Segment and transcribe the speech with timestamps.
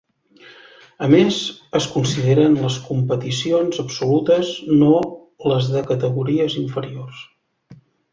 [1.07, 1.35] A més,
[1.79, 4.89] es consideren les competicions absolutes, no
[5.53, 7.21] les de categories inferiors.